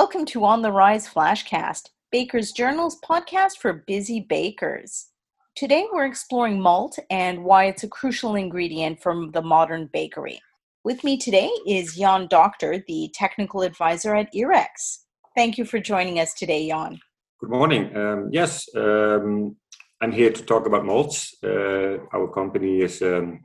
Welcome 0.00 0.26
to 0.26 0.44
On 0.44 0.62
the 0.62 0.70
Rise 0.70 1.08
Flashcast, 1.08 1.88
Baker's 2.12 2.52
Journal's 2.52 3.00
podcast 3.00 3.56
for 3.60 3.82
busy 3.88 4.20
bakers. 4.20 5.08
Today 5.56 5.88
we're 5.92 6.06
exploring 6.06 6.60
malt 6.60 7.00
and 7.10 7.42
why 7.42 7.64
it's 7.64 7.82
a 7.82 7.88
crucial 7.88 8.36
ingredient 8.36 9.02
for 9.02 9.26
the 9.32 9.42
modern 9.42 9.90
bakery. 9.92 10.40
With 10.84 11.02
me 11.02 11.18
today 11.18 11.50
is 11.66 11.96
Jan 11.96 12.28
Doctor, 12.28 12.80
the 12.86 13.10
technical 13.12 13.62
advisor 13.62 14.14
at 14.14 14.32
IREKS. 14.32 14.98
Thank 15.34 15.58
you 15.58 15.64
for 15.64 15.80
joining 15.80 16.20
us 16.20 16.32
today, 16.32 16.68
Jan. 16.68 17.00
Good 17.40 17.50
morning. 17.50 17.96
Um, 17.96 18.28
yes, 18.30 18.68
um, 18.76 19.56
I'm 20.00 20.12
here 20.12 20.30
to 20.30 20.42
talk 20.44 20.68
about 20.68 20.84
malts. 20.84 21.34
Uh, 21.42 21.98
our 22.12 22.28
company 22.32 22.82
is 22.82 23.02
um, 23.02 23.40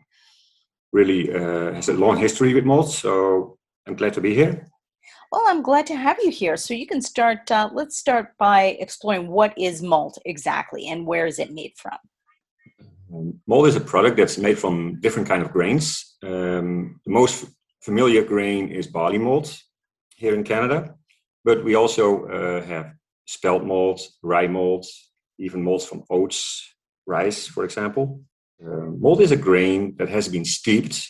really 0.91 1.33
uh, 1.33 1.73
has 1.73 1.89
a 1.89 1.93
long 1.93 2.17
history 2.17 2.53
with 2.53 2.63
malts, 2.63 2.99
so 2.99 3.57
I'm 3.87 3.95
glad 3.95 4.13
to 4.13 4.21
be 4.21 4.35
here. 4.35 4.67
Well, 5.33 5.45
I'm 5.47 5.63
glad 5.63 5.87
to 5.87 5.95
have 5.95 6.19
you 6.21 6.29
here. 6.29 6.55
So 6.57 6.75
you 6.75 6.85
can 6.85 7.01
start. 7.01 7.49
Uh, 7.49 7.67
let's 7.73 7.97
start 7.97 8.37
by 8.37 8.77
exploring 8.79 9.27
what 9.27 9.51
is 9.57 9.81
malt 9.81 10.19
exactly 10.25 10.87
and 10.89 11.07
where 11.07 11.25
is 11.25 11.39
it 11.39 11.51
made 11.51 11.73
from. 11.75 11.97
Um, 13.11 13.39
malt 13.47 13.67
is 13.67 13.75
a 13.75 13.81
product 13.81 14.17
that's 14.17 14.37
made 14.37 14.59
from 14.59 14.99
different 15.01 15.27
kind 15.27 15.41
of 15.41 15.51
grains. 15.51 16.17
Um, 16.21 16.99
the 17.03 17.11
most 17.11 17.45
familiar 17.81 18.23
grain 18.23 18.69
is 18.69 18.85
barley 18.85 19.17
malt 19.17 19.59
here 20.15 20.35
in 20.35 20.43
Canada, 20.43 20.93
but 21.43 21.63
we 21.63 21.73
also 21.73 22.27
uh, 22.27 22.61
have 22.67 22.93
spelt 23.25 23.63
malt, 23.63 24.07
rye 24.21 24.47
malt, 24.47 24.85
even 25.39 25.63
malts 25.63 25.85
from 25.85 26.03
oats, 26.11 26.75
rice, 27.07 27.47
for 27.47 27.63
example. 27.63 28.21
Uh, 28.63 28.91
malt 29.01 29.19
is 29.19 29.31
a 29.31 29.43
grain 29.49 29.95
that 29.97 30.09
has 30.09 30.27
been 30.27 30.45
steeped, 30.45 31.09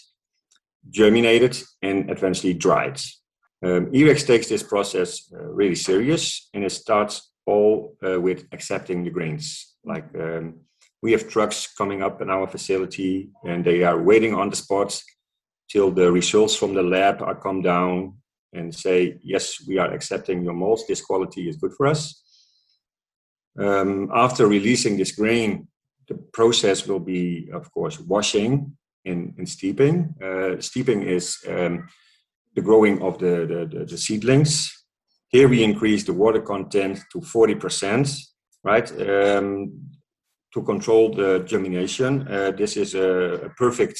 germinated, 0.90 1.62
and 1.82 2.10
eventually 2.10 2.54
dried. 2.54 3.02
Um, 3.64 3.92
takes 3.92 4.48
this 4.50 4.64
process 4.64 5.32
uh, 5.34 5.46
really 5.46 5.76
serious, 5.76 6.50
and 6.54 6.64
it 6.64 6.72
starts 6.72 7.32
all 7.46 7.96
uh, 8.06 8.20
with 8.20 8.46
accepting 8.52 9.04
the 9.04 9.10
grains. 9.10 9.76
Like 9.86 10.06
um, 10.16 10.62
we 11.02 11.12
have 11.14 11.30
trucks 11.30 11.68
coming 11.78 12.04
up 12.04 12.22
in 12.22 12.30
our 12.30 12.48
facility, 12.48 13.30
and 13.46 13.64
they 13.64 13.84
are 13.84 14.02
waiting 14.02 14.34
on 14.34 14.50
the 14.50 14.56
spot 14.56 15.02
till 15.70 15.92
the 15.92 16.12
results 16.12 16.56
from 16.56 16.74
the 16.74 16.84
lab 16.84 17.22
are 17.22 17.36
come 17.36 17.62
down 17.62 18.16
and 18.54 18.74
say, 18.74 19.18
yes, 19.24 19.66
we 19.68 19.78
are 19.78 19.92
accepting 19.94 20.44
your 20.44 20.54
malts. 20.54 20.86
This 20.86 21.02
quality 21.02 21.50
is 21.50 21.58
good 21.58 21.74
for 21.74 21.88
us. 21.88 22.22
Um, 23.60 24.10
after 24.14 24.48
releasing 24.48 24.98
this 24.98 25.12
grain, 25.12 25.68
the 26.08 26.16
process 26.34 26.88
will 26.88 27.00
be, 27.00 27.50
of 27.54 27.72
course, 27.72 28.00
washing 28.00 28.78
and, 29.06 29.34
and 29.38 29.48
steeping. 29.48 30.14
Uh, 30.24 30.62
steeping 30.62 31.04
is 31.04 31.38
um, 31.48 31.88
the 32.56 32.62
growing 32.62 33.02
of 33.02 33.18
the, 33.20 33.68
the, 33.72 33.86
the, 33.86 33.98
seedlings. 33.98 34.72
Here 35.30 35.48
we 35.48 35.64
increase 35.64 36.04
the 36.04 36.14
water 36.14 36.42
content 36.42 37.00
to 37.12 37.20
40%, 37.20 38.18
right? 38.64 38.92
Um, 39.02 39.90
to 40.54 40.62
control 40.62 41.14
the 41.14 41.40
germination. 41.40 42.28
Uh, 42.28 42.52
this 42.52 42.78
is 42.78 42.94
a, 42.94 43.46
a 43.46 43.50
perfect 43.50 44.00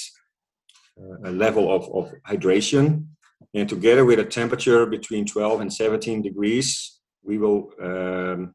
uh, 1.00 1.32
level 1.32 1.74
of, 1.74 1.90
of 1.94 2.14
hydration. 2.30 3.08
And 3.54 3.68
together 3.68 4.06
with 4.06 4.20
a 4.20 4.26
temperature 4.26 4.86
between 4.86 5.26
12 5.26 5.62
and 5.62 5.74
17 5.74 6.22
degrees, 6.22 7.00
we 7.24 7.38
will 7.38 7.72
um, 7.82 8.54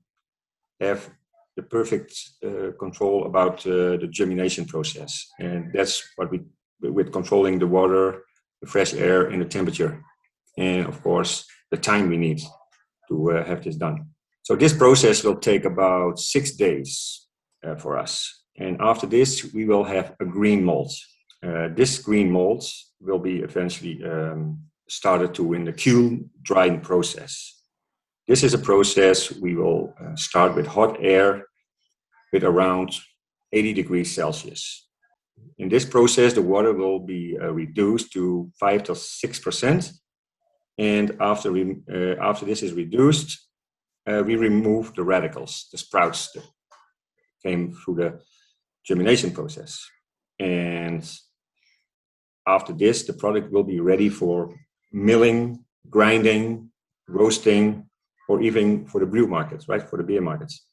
have 0.81 1.11
the 1.57 1.63
perfect 1.63 2.13
uh, 2.45 2.71
control 2.79 3.27
about 3.27 3.67
uh, 3.67 3.97
the 3.97 4.09
germination 4.09 4.65
process. 4.65 5.27
And 5.41 5.73
that's 5.73 6.09
what 6.15 6.31
we, 6.31 6.43
with 6.81 7.13
controlling 7.13 7.59
the 7.59 7.67
water, 7.67 8.23
the 8.61 8.69
fresh 8.69 8.95
air, 8.95 9.27
and 9.27 9.41
the 9.41 9.47
temperature. 9.47 10.03
And 10.57 10.87
of 10.87 11.03
course, 11.03 11.45
the 11.71 11.77
time 11.77 12.09
we 12.09 12.17
need 12.17 12.41
to 13.09 13.33
uh, 13.33 13.45
have 13.45 13.63
this 13.63 13.77
done. 13.77 14.07
So 14.43 14.57
this 14.57 14.73
process 14.73 15.23
will 15.23 15.37
take 15.37 15.65
about 15.65 16.19
six 16.19 16.53
days 16.53 17.27
uh, 17.67 17.77
for 17.77 17.99
us. 17.99 18.43
And 18.57 18.77
after 18.81 19.07
this, 19.07 19.53
we 19.53 19.65
will 19.67 19.85
have 19.85 20.15
a 20.21 20.25
green 20.25 20.65
malt. 20.65 20.93
Uh, 21.45 21.69
this 21.75 21.99
green 21.99 22.31
malt 22.31 22.65
will 23.01 23.19
be 23.19 23.41
eventually 23.41 24.03
um, 24.05 24.59
started 24.89 25.35
to 25.35 25.53
in 25.53 25.65
the 25.65 25.73
kiln 25.73 26.31
drying 26.43 26.81
process. 26.81 27.63
This 28.27 28.43
is 28.43 28.55
a 28.55 28.59
process 28.59 29.33
we 29.33 29.55
will 29.55 29.95
uh, 30.01 30.17
start 30.17 30.55
with 30.57 30.67
hot 30.67 30.97
air 31.01 31.47
with 32.33 32.45
around 32.45 32.95
80 33.53 33.73
degrees 33.75 34.15
Celsius. 34.15 34.88
In 35.59 35.69
this 35.69 35.85
process, 35.85 36.35
the 36.35 36.43
water 36.43 36.73
will 36.73 37.01
be 37.01 37.37
uh, 37.41 37.53
reduced 37.53 38.13
to 38.13 38.51
5 38.61 38.83
to 38.85 38.93
6%. 38.93 39.93
And 40.79 41.17
after, 41.21 41.51
we, 41.51 41.77
uh, 41.93 42.15
after 42.21 42.47
this 42.47 42.63
is 42.63 42.73
reduced, 42.73 43.49
uh, 44.07 44.23
we 44.25 44.37
remove 44.37 44.95
the 44.95 45.03
radicles, 45.03 45.69
the 45.73 45.79
sprouts 45.79 46.31
that 46.33 46.45
came 47.43 47.73
through 47.73 47.97
the 47.97 48.21
germination 48.87 49.33
process. 49.33 49.85
And 50.39 51.03
after 52.47 52.73
this, 52.73 53.05
the 53.05 53.13
product 53.13 53.53
will 53.53 53.65
be 53.65 53.81
ready 53.81 54.09
for 54.09 54.55
milling, 54.93 55.65
grinding, 55.91 56.71
roasting, 57.09 57.89
or 58.29 58.41
even 58.41 58.87
for 58.87 59.01
the 59.01 59.07
brew 59.07 59.27
markets, 59.27 59.69
right? 59.69 59.83
For 59.83 59.97
the 59.97 60.05
beer 60.05 60.21
markets. 60.21 60.65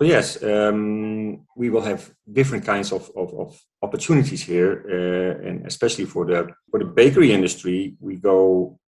So 0.00 0.06
yes, 0.06 0.42
um, 0.42 1.46
we 1.54 1.68
will 1.68 1.82
have 1.82 2.10
different 2.32 2.64
kinds 2.64 2.90
of, 2.90 3.10
of, 3.14 3.34
of 3.34 3.60
opportunities 3.82 4.42
here, 4.42 4.82
uh, 4.88 5.46
and 5.46 5.66
especially 5.66 6.06
for 6.06 6.24
the 6.24 6.48
for 6.70 6.78
the 6.78 6.86
bakery 6.86 7.32
industry, 7.32 7.96
we 8.00 8.16
go 8.16 8.78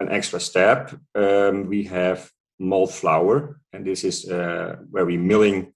an 0.00 0.08
extra 0.08 0.40
step. 0.40 0.92
Um, 1.14 1.68
we 1.68 1.84
have 1.84 2.28
malt 2.58 2.90
flour, 2.90 3.60
and 3.72 3.86
this 3.86 4.02
is 4.02 4.28
uh, 4.28 4.74
where 4.90 5.06
we're 5.06 5.20
milling 5.20 5.72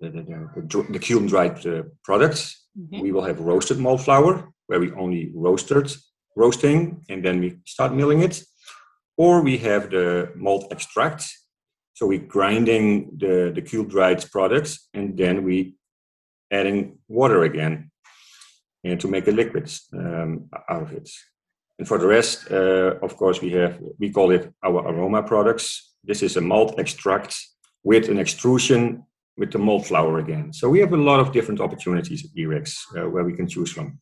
the, 0.00 0.08
the, 0.08 0.84
the, 0.90 0.98
kiln 0.98 1.26
dried 1.26 1.66
uh, 1.66 1.82
products. 2.02 2.66
Mm-hmm. 2.78 3.00
We 3.00 3.12
will 3.12 3.24
have 3.24 3.40
roasted 3.40 3.78
malt 3.78 4.00
flour, 4.00 4.48
where 4.68 4.80
we 4.80 4.90
only 4.92 5.32
roasted 5.34 5.92
roasting, 6.34 7.04
and 7.10 7.22
then 7.22 7.40
we 7.40 7.58
start 7.66 7.92
milling 7.92 8.22
it 8.22 8.42
or 9.16 9.42
we 9.42 9.58
have 9.58 9.90
the 9.90 10.32
malt 10.34 10.66
extract. 10.70 11.30
So 11.94 12.06
we're 12.06 12.18
grinding 12.18 13.16
the, 13.16 13.52
the 13.54 13.62
cube 13.62 13.90
dried 13.90 14.28
products 14.30 14.88
and 14.94 15.16
then 15.16 15.44
we 15.44 15.76
adding 16.50 16.98
water 17.08 17.44
again 17.44 17.90
and 18.82 19.00
to 19.00 19.08
make 19.08 19.28
a 19.28 19.30
liquid 19.30 19.70
um, 19.94 20.50
out 20.68 20.82
of 20.82 20.92
it. 20.92 21.08
And 21.78 21.88
for 21.88 21.98
the 21.98 22.06
rest, 22.06 22.50
uh, 22.50 22.96
of 23.02 23.16
course, 23.16 23.40
we 23.40 23.50
have, 23.52 23.80
we 23.98 24.10
call 24.10 24.30
it 24.32 24.52
our 24.64 24.86
aroma 24.88 25.22
products. 25.22 25.94
This 26.04 26.22
is 26.22 26.36
a 26.36 26.40
malt 26.40 26.78
extract 26.78 27.36
with 27.82 28.08
an 28.08 28.18
extrusion 28.18 29.04
with 29.36 29.52
the 29.52 29.58
malt 29.58 29.86
flour 29.86 30.18
again. 30.18 30.52
So 30.52 30.68
we 30.68 30.80
have 30.80 30.92
a 30.92 30.96
lot 30.96 31.20
of 31.20 31.32
different 31.32 31.60
opportunities 31.60 32.24
at 32.24 32.30
IREKS 32.36 32.76
uh, 32.96 33.08
where 33.08 33.24
we 33.24 33.32
can 33.34 33.48
choose 33.48 33.72
from. 33.72 33.98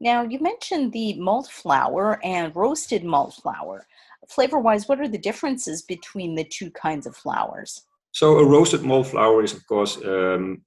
Now, 0.00 0.22
you 0.22 0.40
mentioned 0.40 0.92
the 0.92 1.14
malt 1.14 1.48
flour 1.48 2.18
and 2.24 2.54
roasted 2.54 3.04
malt 3.04 3.34
flour 3.34 3.86
flavor 4.28 4.58
wise, 4.58 4.88
what 4.88 5.00
are 5.00 5.08
the 5.08 5.18
differences 5.18 5.82
between 5.82 6.34
the 6.34 6.44
two 6.44 6.70
kinds 6.70 7.06
of 7.06 7.16
flours? 7.16 7.82
So 8.12 8.38
a 8.38 8.44
roasted 8.44 8.82
malt 8.82 9.08
flour 9.08 9.42
is 9.42 9.52
of 9.52 9.66
course 9.66 9.96
um, 10.04 10.62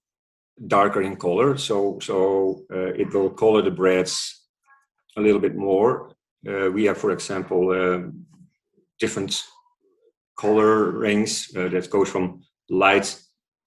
darker 0.67 1.01
in 1.01 1.15
color, 1.15 1.57
so 1.57 1.99
so 2.01 2.63
uh, 2.73 2.93
it 3.01 3.13
will 3.13 3.29
color 3.29 3.61
the 3.61 3.71
breads 3.71 4.47
a 5.17 5.21
little 5.21 5.39
bit 5.39 5.55
more. 5.55 6.11
Uh, 6.47 6.69
we 6.71 6.85
have, 6.85 6.97
for 6.97 7.11
example, 7.11 7.71
uh, 7.71 8.09
different 8.99 9.43
color 10.37 10.91
rings 10.91 11.49
uh, 11.55 11.67
that 11.69 11.89
goes 11.89 12.09
from 12.09 12.41
light, 12.69 13.19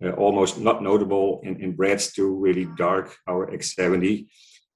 uh, 0.05 0.11
almost 0.13 0.59
not 0.59 0.83
notable 0.83 1.41
in, 1.43 1.61
in 1.61 1.73
breads, 1.73 2.13
to 2.13 2.35
really 2.37 2.67
dark, 2.77 3.17
our 3.29 3.51
X70. 3.51 4.27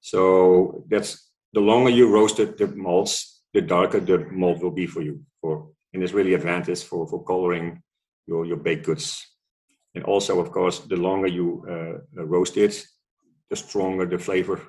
So 0.00 0.84
that's 0.90 1.30
the 1.52 1.60
longer 1.60 1.90
you 1.90 2.12
roasted 2.12 2.58
the 2.58 2.66
malts, 2.68 3.33
the 3.54 3.62
darker 3.62 4.00
the 4.00 4.18
mold 4.30 4.62
will 4.62 4.70
be 4.70 4.86
for 4.86 5.00
you. 5.00 5.24
For 5.40 5.70
and 5.92 6.02
it's 6.02 6.12
really 6.12 6.34
advantage 6.34 6.82
for 6.82 7.06
for 7.06 7.24
coloring 7.24 7.82
your 8.26 8.44
your 8.44 8.58
baked 8.58 8.84
goods. 8.84 9.26
And 9.94 10.04
also, 10.04 10.40
of 10.40 10.50
course, 10.50 10.80
the 10.80 10.96
longer 10.96 11.28
you 11.28 11.64
uh, 11.68 12.20
uh, 12.20 12.24
roast 12.24 12.56
it, 12.56 12.84
the 13.48 13.56
stronger 13.56 14.06
the 14.06 14.18
flavor 14.18 14.60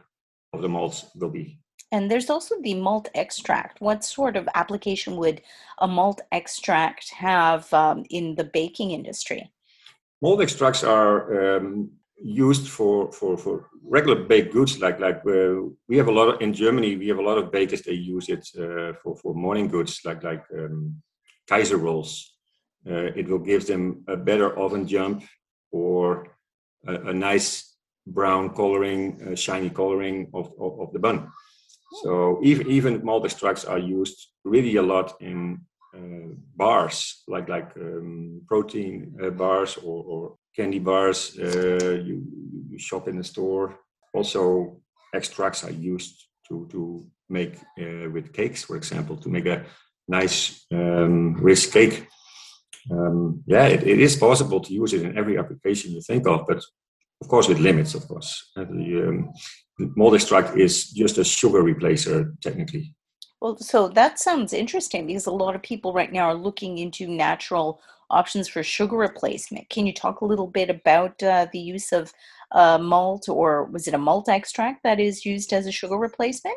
of 0.54 0.62
the 0.62 0.70
malts 0.70 1.06
will 1.16 1.32
be. 1.32 1.60
And 1.92 2.12
there's 2.12 2.30
also 2.30 2.56
the 2.62 2.76
malt 2.76 3.10
extract. 3.16 3.82
What 3.82 4.04
sort 4.04 4.38
of 4.38 4.48
application 4.54 5.16
would 5.18 5.42
a 5.80 5.88
malt 5.88 6.22
extract 6.32 7.12
have 7.12 7.74
um, 7.74 8.06
in 8.10 8.36
the 8.36 8.44
baking 8.44 8.92
industry? 8.92 9.52
Malt 10.22 10.42
extracts 10.42 10.84
are 10.84 11.58
um, 11.58 11.90
used 12.18 12.68
for, 12.70 13.12
for, 13.12 13.38
for 13.38 13.70
regular 13.84 14.24
baked 14.24 14.54
goods 14.54 14.80
like 14.80 15.00
like 15.00 15.22
uh, 15.28 15.62
we 15.88 15.98
have 15.98 16.08
a 16.08 16.12
lot 16.12 16.30
of, 16.30 16.42
in 16.42 16.54
Germany 16.54 16.96
we 16.96 17.08
have 17.08 17.20
a 17.20 17.22
lot 17.22 17.38
of 17.38 17.52
bakers 17.52 17.82
they 17.82 17.94
use 17.94 18.30
it 18.30 18.48
uh, 18.58 18.94
for 19.02 19.16
for 19.18 19.34
morning 19.34 19.68
goods 19.68 20.02
like 20.06 20.24
like 20.24 20.44
um, 20.58 21.02
Kaiser 21.48 21.78
rolls. 21.78 22.34
Uh, 22.88 23.12
it 23.16 23.28
will 23.28 23.40
give 23.40 23.66
them 23.66 24.04
a 24.08 24.16
better 24.16 24.58
oven 24.58 24.88
jump 24.88 25.24
or 25.72 26.38
a, 26.88 26.94
a 27.10 27.14
nice 27.14 27.76
brown 28.06 28.54
coloring, 28.54 29.36
shiny 29.36 29.70
coloring 29.70 30.30
of, 30.34 30.52
of, 30.60 30.80
of, 30.80 30.94
the 30.94 31.00
bun. 31.00 31.32
So 32.04 32.40
even 32.44 32.70
even 32.70 33.04
malt 33.04 33.26
extracts 33.26 33.66
are 33.66 33.80
used 33.80 34.28
really 34.44 34.76
a 34.76 34.82
lot 34.82 35.14
in 35.20 35.62
uh, 35.96 36.36
bars, 36.56 37.24
like 37.28 37.50
like 37.50 37.72
um, 37.78 38.42
protein 38.48 39.16
uh, 39.24 39.30
bars 39.32 39.78
or, 39.78 40.04
or, 40.04 40.36
candy 40.56 40.80
bars 40.80 41.38
uh, 41.38 42.02
you, 42.04 42.24
you, 42.70 42.80
shop 42.80 43.08
in 43.08 43.18
the 43.18 43.24
store. 43.24 43.78
Also, 44.14 44.82
extracts 45.14 45.64
are 45.64 45.72
used 45.72 46.28
to 46.48 46.68
to 46.72 47.06
make 47.30 47.56
uh, 47.80 48.10
with 48.14 48.34
cakes, 48.34 48.64
for 48.64 48.76
example, 48.78 49.18
to 49.18 49.30
make 49.30 49.46
a 49.46 49.66
nice 50.08 50.66
um, 50.72 51.36
cake. 51.72 52.08
Um, 52.92 53.44
yeah, 53.48 53.66
it, 53.66 53.84
it 53.84 54.00
is 54.00 54.16
possible 54.16 54.60
to 54.60 54.74
use 54.74 54.94
it 54.94 55.02
in 55.02 55.18
every 55.18 55.38
application 55.38 55.92
you 55.92 56.02
think 56.02 56.28
of, 56.28 56.46
but 56.48 56.62
of 57.22 57.28
course 57.28 57.48
with 57.48 57.60
limits. 57.60 57.96
Of 57.96 58.08
course, 58.08 58.52
the 58.56 59.08
um, 59.08 59.34
malt 59.96 60.14
extract 60.14 60.58
is 60.58 60.92
just 60.92 61.18
a 61.18 61.24
sugar 61.24 61.64
replacer 61.64 62.40
technically. 62.42 62.94
Well, 63.46 63.58
so 63.58 63.90
that 63.90 64.18
sounds 64.18 64.54
interesting 64.54 65.06
because 65.06 65.28
a 65.28 65.32
lot 65.32 65.54
of 65.54 65.62
people 65.62 65.94
right 65.94 66.12
now 66.12 66.26
are 66.30 66.34
looking 66.34 66.80
into 66.80 67.06
natural 67.08 67.80
options 68.10 68.48
for 68.48 68.64
sugar 68.64 68.98
replacement. 68.98 69.70
Can 69.70 69.86
you 69.86 69.94
talk 69.94 70.22
a 70.22 70.26
little 70.26 70.48
bit 70.48 70.72
about 70.72 71.22
uh, 71.22 71.46
the 71.54 71.60
use 71.60 71.92
of 71.92 72.12
uh, 72.54 72.80
malt, 72.80 73.30
or 73.30 73.66
was 73.66 73.88
it 73.88 73.94
a 73.94 74.00
malt 74.00 74.30
extract 74.30 74.82
that 74.82 75.00
is 75.00 75.28
used 75.28 75.54
as 75.54 75.68
a 75.68 75.72
sugar 75.72 75.96
replacement? 75.96 76.56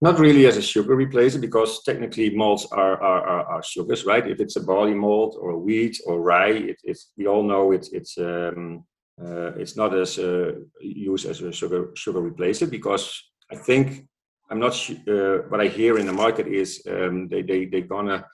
Not 0.00 0.20
really 0.20 0.46
as 0.46 0.56
a 0.56 0.62
sugar 0.62 0.94
replacement 0.94 1.42
because 1.42 1.82
technically 1.82 2.30
malts 2.30 2.64
are, 2.70 3.02
are, 3.02 3.26
are, 3.26 3.44
are 3.46 3.62
sugars, 3.64 4.04
right? 4.04 4.24
If 4.24 4.38
it's 4.38 4.54
a 4.54 4.62
barley 4.62 4.94
malt 4.94 5.36
or 5.40 5.58
wheat 5.58 6.00
or 6.06 6.22
rye, 6.22 6.58
it, 6.70 6.76
it's, 6.84 7.10
we 7.16 7.26
all 7.26 7.42
know 7.42 7.72
it's, 7.72 7.88
it's, 7.88 8.16
um, 8.18 8.84
uh, 9.20 9.50
it's 9.56 9.76
not 9.76 9.98
as 9.98 10.16
uh, 10.16 10.52
used 10.80 11.26
as 11.26 11.42
a 11.42 11.50
sugar, 11.50 11.90
sugar 11.96 12.20
replacer 12.20 12.70
because 12.70 13.20
I 13.50 13.56
think 13.56 14.06
I'm 14.52 14.60
not 14.60 14.74
uh, 15.08 15.48
what 15.48 15.62
I 15.62 15.68
hear 15.68 15.96
in 15.98 16.04
the 16.04 16.12
market 16.12 16.46
is 16.46 16.82
um, 16.86 17.26
they 17.26 17.40
they 17.40 17.64
they're 17.64 17.92
gonna 17.96 18.26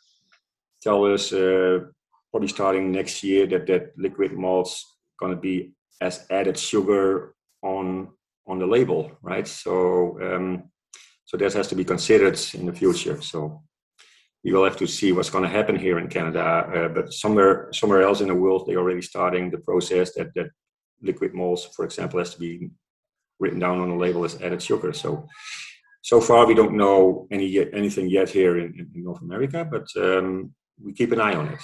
tell 0.82 1.04
us 1.04 1.32
uh, 1.32 1.78
probably 2.32 2.48
starting 2.48 2.90
next 2.90 3.22
year 3.22 3.46
that 3.46 3.68
that 3.68 3.92
liquid 3.96 4.32
malts 4.32 4.96
gonna 5.20 5.36
be 5.36 5.74
as 6.00 6.26
added 6.28 6.58
sugar 6.58 7.36
on 7.62 8.08
on 8.48 8.58
the 8.58 8.66
label, 8.66 9.12
right? 9.22 9.46
So 9.46 10.18
um, 10.20 10.64
so 11.24 11.36
that 11.36 11.52
has 11.52 11.68
to 11.68 11.76
be 11.76 11.84
considered 11.84 12.36
in 12.52 12.66
the 12.66 12.72
future. 12.72 13.22
So 13.22 13.62
we 14.42 14.52
will 14.52 14.64
have 14.64 14.78
to 14.78 14.88
see 14.88 15.12
what's 15.12 15.30
going 15.30 15.44
to 15.44 15.56
happen 15.58 15.76
here 15.76 15.98
in 15.98 16.08
Canada, 16.08 16.42
uh, 16.42 16.88
but 16.88 17.12
somewhere 17.12 17.68
somewhere 17.72 18.02
else 18.02 18.20
in 18.22 18.28
the 18.28 18.34
world 18.42 18.66
they're 18.66 18.78
already 18.78 19.02
starting 19.02 19.50
the 19.50 19.58
process 19.58 20.14
that 20.14 20.34
that 20.34 20.50
liquid 21.00 21.32
malts, 21.32 21.64
for 21.76 21.84
example, 21.84 22.18
has 22.18 22.34
to 22.34 22.40
be 22.40 22.70
written 23.38 23.60
down 23.60 23.78
on 23.78 23.90
the 23.90 24.04
label 24.04 24.24
as 24.24 24.42
added 24.42 24.60
sugar. 24.60 24.92
So 24.92 25.28
so 26.08 26.22
far 26.22 26.46
we 26.46 26.54
don't 26.54 26.72
know 26.72 27.26
any 27.30 27.48
anything 27.74 28.08
yet 28.08 28.30
here 28.30 28.56
in, 28.62 28.72
in 28.94 29.02
North 29.08 29.20
America, 29.20 29.68
but 29.74 29.86
um, 30.02 30.54
we 30.82 30.94
keep 30.94 31.12
an 31.12 31.20
eye 31.20 31.34
on 31.34 31.48
it. 31.48 31.60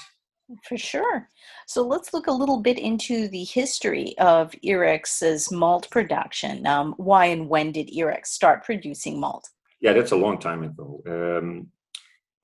For 0.69 0.76
sure. 0.76 1.31
So 1.67 1.81
let's 1.93 2.12
look 2.12 2.26
a 2.26 2.38
little 2.41 2.61
bit 2.61 2.79
into 2.79 3.29
the 3.29 3.44
history 3.44 4.14
of 4.19 4.55
IREKS's 4.62 5.50
malt 5.50 5.88
production. 5.91 6.67
Um, 6.67 6.93
why 6.99 7.25
and 7.35 7.49
when 7.49 7.73
did 7.73 7.88
IREKS 7.88 8.26
start 8.26 8.64
producing 8.64 9.19
malt? 9.19 9.49
Yeah, 9.81 9.94
that's 9.94 10.12
a 10.12 10.23
long 10.26 10.37
time 10.38 10.62
ago. 10.62 11.00
Um, 11.06 11.69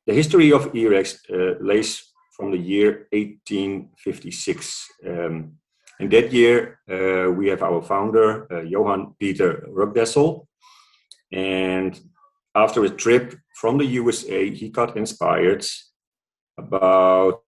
the 0.06 0.14
history 0.14 0.50
of 0.52 0.72
Erex 0.72 1.18
uh, 1.28 1.58
lays 1.60 2.02
from 2.34 2.50
the 2.50 2.62
year 2.74 3.08
1856. 3.12 4.88
Um, 5.06 5.52
in 6.00 6.08
that 6.08 6.32
year, 6.32 6.80
uh, 6.90 7.30
we 7.30 7.48
have 7.48 7.62
our 7.62 7.82
founder, 7.82 8.50
uh, 8.50 8.62
Johann 8.62 9.14
Peter 9.20 9.68
Ruckdeschel, 9.68 10.46
and 11.32 12.00
after 12.54 12.84
a 12.84 12.90
trip 12.90 13.38
from 13.54 13.78
the 13.78 13.84
USA, 13.84 14.50
he 14.50 14.70
got 14.70 14.96
inspired 14.96 15.64
about 16.58 17.42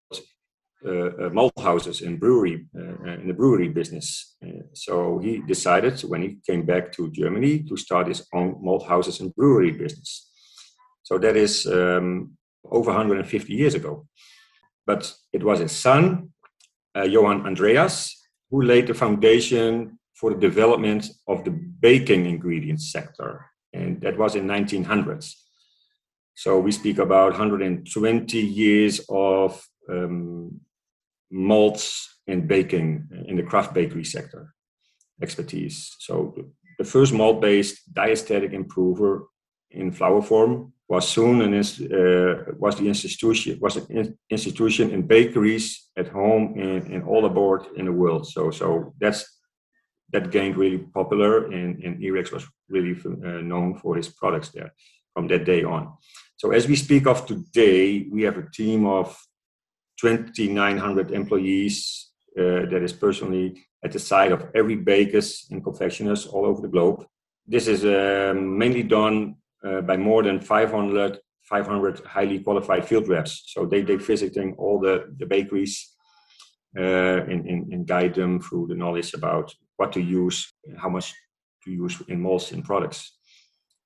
uh, 0.84 0.90
uh, 0.90 1.30
malt 1.32 1.52
houses 1.58 2.02
and 2.02 2.18
brewery 2.18 2.66
uh, 2.76 3.12
in 3.20 3.28
the 3.28 3.34
brewery 3.34 3.68
business. 3.68 4.36
Uh, 4.44 4.62
so 4.72 5.18
he 5.18 5.38
decided 5.38 6.00
when 6.02 6.22
he 6.22 6.38
came 6.46 6.64
back 6.64 6.92
to 6.92 7.10
Germany 7.10 7.62
to 7.64 7.76
start 7.76 8.08
his 8.08 8.26
own 8.32 8.56
malt 8.60 8.86
houses 8.86 9.20
and 9.20 9.34
brewery 9.34 9.72
business. 9.72 10.30
So 11.02 11.18
that 11.18 11.36
is 11.36 11.66
um, 11.66 12.36
over 12.64 12.90
150 12.90 13.52
years 13.52 13.74
ago. 13.74 14.06
But 14.86 15.12
it 15.32 15.42
was 15.44 15.60
his 15.60 15.72
son, 15.72 16.30
uh, 16.96 17.04
Johann 17.04 17.46
Andreas, 17.46 18.20
who 18.50 18.62
laid 18.62 18.86
the 18.86 18.94
foundation 18.94 19.98
for 20.14 20.30
the 20.30 20.40
development 20.40 21.10
of 21.28 21.44
the 21.44 21.50
baking 21.50 22.26
ingredients 22.26 22.90
sector 22.92 23.46
and 23.72 24.00
that 24.00 24.18
was 24.18 24.34
in 24.34 24.46
1900s. 24.46 25.34
So 26.34 26.58
we 26.58 26.72
speak 26.72 26.98
about 26.98 27.32
120 27.32 28.38
years 28.38 29.00
of 29.08 29.62
um, 29.88 30.60
malts 31.30 32.18
and 32.26 32.48
baking 32.48 33.08
in 33.26 33.36
the 33.36 33.42
craft 33.42 33.74
bakery 33.74 34.04
sector 34.04 34.54
expertise. 35.20 35.96
So 35.98 36.34
the 36.78 36.84
first 36.84 37.12
malt-based 37.12 37.92
diastatic 37.92 38.52
improver 38.52 39.28
in 39.70 39.92
flour 39.92 40.22
form 40.22 40.72
was 40.88 41.08
soon 41.08 41.40
an 41.40 41.54
uh, 41.54 42.52
was 42.58 42.76
the 42.76 42.88
institution 42.88 43.58
was 43.60 43.76
an 43.76 44.18
institution 44.30 44.90
in 44.90 45.02
bakeries 45.06 45.88
at 45.96 46.08
home 46.08 46.54
and, 46.58 46.86
and 46.92 47.02
all 47.04 47.24
aboard 47.24 47.62
in 47.76 47.86
the 47.86 47.92
world. 47.92 48.26
So 48.26 48.50
so 48.50 48.92
that's 49.00 49.20
that 50.12 50.30
gained 50.30 50.56
really 50.56 50.78
popular 50.78 51.46
and, 51.46 51.82
and 51.82 52.02
IREKS 52.02 52.32
was 52.32 52.46
really 52.68 52.96
uh, 53.04 53.40
known 53.40 53.74
for 53.74 53.96
his 53.96 54.08
products 54.08 54.50
there 54.50 54.72
from 55.14 55.26
that 55.28 55.44
day 55.44 55.64
on. 55.64 55.92
So 56.36 56.50
as 56.50 56.66
we 56.66 56.76
speak 56.76 57.06
of 57.06 57.26
today, 57.26 58.06
we 58.10 58.22
have 58.22 58.36
a 58.36 58.50
team 58.50 58.86
of 58.86 59.16
2,900 60.00 61.12
employees 61.12 62.10
uh, 62.38 62.66
that 62.70 62.82
is 62.82 62.92
personally 62.92 63.62
at 63.84 63.92
the 63.92 63.98
side 63.98 64.32
of 64.32 64.48
every 64.54 64.76
bakers 64.76 65.46
and 65.50 65.62
confectioners 65.62 66.26
all 66.26 66.46
over 66.46 66.60
the 66.60 66.68
globe. 66.68 67.04
This 67.46 67.68
is 67.68 67.84
uh, 67.84 68.34
mainly 68.36 68.82
done 68.82 69.36
uh, 69.64 69.80
by 69.82 69.96
more 69.96 70.22
than 70.22 70.40
500, 70.40 71.18
500 71.42 72.00
highly 72.00 72.40
qualified 72.40 72.86
field 72.86 73.08
reps. 73.08 73.44
So 73.46 73.66
they, 73.66 73.82
they're 73.82 73.98
visiting 73.98 74.54
all 74.58 74.80
the, 74.80 75.14
the 75.18 75.26
bakeries 75.26 75.91
uh, 76.78 77.22
and, 77.30 77.46
and, 77.46 77.72
and 77.72 77.86
guide 77.86 78.14
them 78.14 78.40
through 78.40 78.66
the 78.66 78.74
knowledge 78.74 79.14
about 79.14 79.54
what 79.76 79.92
to 79.92 80.00
use, 80.00 80.52
how 80.78 80.88
much 80.88 81.14
to 81.64 81.70
use 81.70 82.00
in 82.08 82.20
malts 82.20 82.52
in 82.52 82.62
products. 82.62 83.18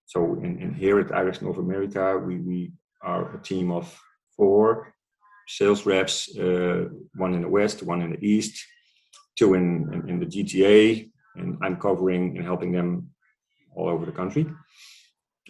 So 0.06 0.34
in, 0.34 0.60
in 0.60 0.74
here 0.74 1.00
at 1.00 1.08
IREKS 1.08 1.42
North 1.42 1.58
America, 1.58 2.16
we, 2.18 2.38
we 2.38 2.72
are 3.02 3.34
a 3.34 3.42
team 3.42 3.72
of 3.72 3.92
four 4.36 4.94
sales 5.48 5.86
reps, 5.86 6.36
uh, 6.38 6.86
one 7.14 7.34
in 7.34 7.42
the 7.42 7.48
west, 7.48 7.82
one 7.82 8.02
in 8.02 8.10
the 8.12 8.24
east, 8.24 8.64
two 9.36 9.54
in, 9.54 9.88
in, 9.92 10.08
in, 10.10 10.20
the 10.20 10.26
GTA, 10.26 11.10
and 11.36 11.56
I'm 11.62 11.76
covering 11.76 12.36
and 12.36 12.46
helping 12.46 12.72
them 12.72 13.10
all 13.74 13.88
over 13.88 14.06
the 14.06 14.12
country. 14.12 14.46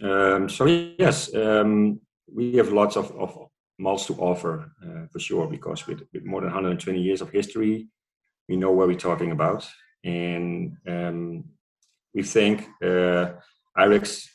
Um, 0.03 0.49
so 0.49 0.67
yes, 0.67 1.35
um, 1.35 2.01
we 2.33 2.57
have 2.57 2.73
lots 2.73 2.97
of, 2.97 3.11
of 3.13 3.49
malts 3.79 4.07
to 4.07 4.15
offer 4.15 4.71
uh, 4.83 5.07
for 5.11 5.19
sure, 5.19 5.47
because 5.47 5.87
with, 5.87 6.03
with 6.13 6.25
more 6.25 6.41
than 6.41 6.51
120 6.51 7.01
years 7.01 7.21
of 7.21 7.31
history, 7.31 7.89
we 8.49 8.57
know 8.57 8.71
what 8.73 8.89
we're 8.89 8.95
talking 8.95 9.33
about. 9.33 9.69
And 10.05 10.77
um, 10.87 11.45
we 12.15 12.23
think 12.23 12.69
uh, 12.83 13.33
IREKS 13.77 14.29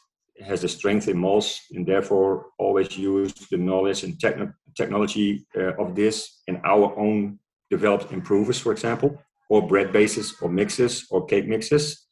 has 0.46 0.64
a 0.64 0.68
strength 0.68 1.08
in 1.08 1.18
malts 1.18 1.62
and 1.72 1.86
therefore 1.86 2.48
always 2.58 2.98
use 2.98 3.34
the 3.50 3.58
knowledge 3.58 4.04
and 4.04 4.16
techn- 4.16 4.54
technology 4.76 5.46
uh, 5.56 5.74
of 5.76 5.96
this 5.96 6.42
in 6.48 6.60
our 6.64 6.98
own 6.98 7.40
developed 7.70 8.12
improvers, 8.12 8.60
for 8.60 8.72
example, 8.72 9.22
or 9.50 9.68
bread 9.68 9.92
bases 9.92 10.36
or 10.42 10.50
mixes 10.50 11.08
or 11.10 11.26
cake 11.26 11.48
mixes. 11.48 12.08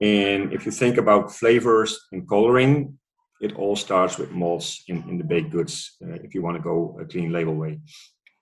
And 0.00 0.52
if 0.52 0.66
you 0.66 0.72
think 0.72 0.98
about 0.98 1.32
flavors 1.32 1.98
and 2.12 2.28
coloring, 2.28 2.98
it 3.44 3.56
all 3.56 3.76
starts 3.76 4.18
with 4.18 4.30
malts 4.30 4.84
in, 4.88 4.96
in 5.08 5.18
the 5.18 5.24
baked 5.32 5.50
goods 5.50 5.96
uh, 6.02 6.18
if 6.24 6.34
you 6.34 6.42
want 6.42 6.56
to 6.56 6.62
go 6.62 6.96
a 7.00 7.04
clean 7.04 7.30
label 7.30 7.54
way. 7.54 7.78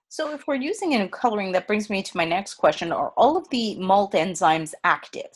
So, 0.09 0.33
if 0.33 0.47
we're 0.47 0.67
using 0.71 0.93
it 0.93 1.01
in 1.01 1.09
coloring, 1.09 1.51
that 1.53 1.67
brings 1.67 1.89
me 1.89 2.03
to 2.03 2.17
my 2.17 2.25
next 2.25 2.53
question 2.55 2.91
Are 2.91 3.13
all 3.17 3.35
of 3.35 3.49
the 3.49 3.75
malt 3.79 4.13
enzymes 4.13 4.73
active? 4.83 5.33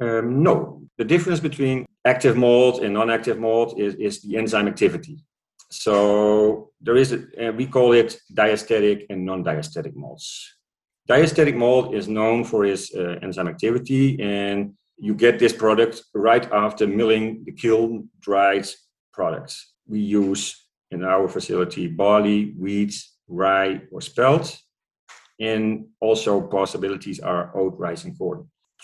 Um, 0.00 0.42
no. 0.42 0.82
The 0.98 1.04
difference 1.04 1.40
between 1.40 1.86
active 2.04 2.36
malt 2.36 2.82
and 2.82 2.92
non 2.94 3.10
active 3.10 3.38
malt 3.38 3.78
is, 3.78 3.94
is 3.94 4.22
the 4.22 4.36
enzyme 4.36 4.68
activity. 4.68 5.16
So, 5.70 6.70
there 6.80 6.96
is, 6.96 7.12
a, 7.12 7.48
uh, 7.48 7.52
we 7.52 7.66
call 7.66 7.92
it 7.92 8.20
diastatic 8.32 9.06
and 9.10 9.24
non 9.24 9.42
diastatic 9.42 9.94
malts. 9.96 10.54
Diastatic 11.08 11.56
malt 11.56 11.94
is 11.94 12.06
known 12.06 12.44
for 12.44 12.66
its 12.66 12.94
uh, 12.94 13.18
enzyme 13.22 13.48
activity, 13.48 14.20
and 14.20 14.74
you 14.98 15.14
get 15.14 15.38
this 15.38 15.54
product 15.54 16.02
right 16.14 16.46
after 16.52 16.86
milling 16.86 17.44
the 17.46 17.52
kiln 17.52 18.10
dried 18.20 18.68
products. 19.18 19.54
We 19.92 20.00
use 20.22 20.42
in 20.94 21.00
our 21.14 21.26
facility 21.36 21.84
barley, 22.02 22.40
wheat, 22.62 22.94
rye, 23.26 23.74
or 23.92 24.00
spelt. 24.00 24.46
And 25.40 25.66
also 26.00 26.32
possibilities 26.58 27.20
are 27.20 27.44
oat, 27.60 27.74
rice, 27.78 28.04
and 28.04 28.14
corn. 28.18 28.40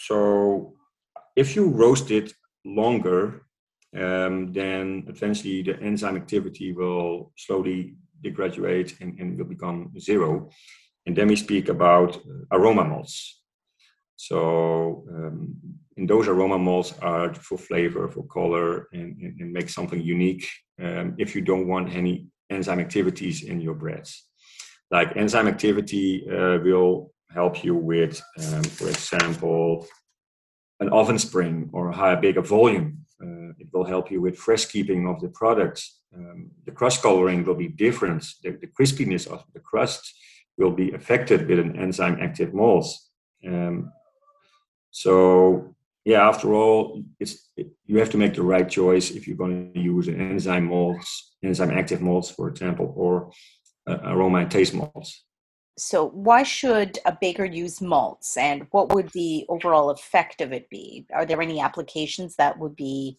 So 0.09 0.17
if 1.43 1.57
you 1.57 1.65
roast 1.83 2.11
it 2.11 2.29
longer, 2.81 3.21
um, 4.05 4.53
then 4.53 5.05
eventually 5.15 5.63
the 5.63 5.77
enzyme 5.89 6.17
activity 6.17 6.69
will 6.73 7.33
slowly 7.37 7.79
degraduate 8.25 8.91
and, 9.01 9.11
and 9.21 9.39
will 9.39 9.51
become 9.57 9.79
zero. 9.99 10.31
And 11.07 11.17
then 11.17 11.29
we 11.29 11.37
speak 11.37 11.69
about 11.69 12.11
aroma 12.51 12.85
malts. 12.85 13.44
So 14.17 15.05
um, 15.11 15.55
in 15.97 16.07
those 16.07 16.29
aroma 16.29 16.59
malts 16.59 16.95
are 17.03 17.35
for 17.35 17.59
flavor, 17.59 18.09
for 18.09 18.25
color, 18.25 18.89
and, 18.93 19.17
and, 19.21 19.41
and 19.41 19.53
make 19.53 19.69
something 19.69 20.01
unique. 20.01 20.49
Um, 20.81 21.15
if 21.19 21.35
you 21.35 21.41
don't 21.41 21.67
want 21.67 21.95
any 21.95 22.29
enzyme 22.51 22.81
activities 22.81 23.43
in 23.43 23.61
your 23.61 23.75
breads, 23.75 24.27
like 24.91 25.17
enzyme 25.17 25.49
activity 25.49 26.27
uh, 26.29 26.59
will 26.59 27.13
help 27.33 27.65
you 27.65 27.75
with, 27.75 28.23
um, 28.47 28.63
for 28.63 28.89
example, 28.89 29.87
an 30.81 30.89
oven 30.91 31.19
spring 31.19 31.71
or 31.73 31.89
a 31.89 31.97
higher, 31.97 32.21
bigger 32.21 32.43
volume. 32.43 32.99
Uh, 33.23 33.51
it 33.59 33.69
will 33.73 33.85
help 33.85 34.11
you 34.11 34.21
with 34.21 34.37
fresh 34.37 34.67
keeping 34.67 35.09
of 35.09 35.21
the 35.21 35.29
products. 35.29 36.01
Um, 36.15 36.51
the 36.67 36.73
crust 36.73 37.03
coloring 37.03 37.45
will 37.45 37.55
be 37.55 37.69
different. 37.69 38.25
The, 38.43 38.51
the, 38.53 38.69
crispiness 38.69 39.27
of 39.27 39.45
the 39.55 39.61
crust 39.61 40.03
will 40.59 40.71
be 40.71 40.93
affected 40.93 41.49
with 41.49 41.59
an 41.59 41.79
enzyme 41.79 42.19
active 42.21 42.53
malt. 42.55 42.87
Um, 43.47 43.93
so 44.95 45.75
yeah, 46.05 46.29
after 46.29 46.55
all, 46.55 47.03
it's 47.19 47.51
it, 47.57 47.73
you 47.87 47.99
have 47.99 48.11
to 48.11 48.17
make 48.17 48.35
the 48.35 48.43
right 48.43 48.69
choice 48.69 49.11
if 49.11 49.27
you're 49.27 49.37
going 49.37 49.73
to 49.73 49.81
use 49.81 50.07
an 50.07 50.21
enzyme 50.21 50.67
malts, 50.67 51.35
enzyme 51.43 51.73
active 51.73 52.01
malts, 52.01 52.31
for 52.31 52.49
example, 52.49 52.93
or 52.97 53.33
uh, 53.89 53.99
aroma 54.05 54.39
and 54.39 54.51
taste 54.51 54.73
malts. 54.73 55.25
So, 55.77 56.09
why 56.11 56.45
should 56.45 57.01
a 57.07 57.19
baker 57.21 57.45
use 57.45 57.81
malts, 57.81 58.37
and 58.37 58.69
what 58.71 58.95
would 58.95 59.09
the 59.11 59.45
overall 59.49 59.91
effect 59.91 60.41
of 60.41 60.53
it 60.53 60.71
be? 60.71 61.07
Are 61.13 61.27
there 61.27 61.43
any 61.43 61.61
applications 61.61 62.37
that 62.37 62.57
would 62.61 62.77
be 62.77 63.19